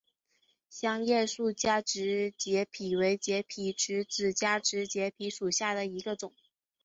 [0.67, 6.33] 香叶树加植节蜱为节蜱科子加植节蜱属下的一个种。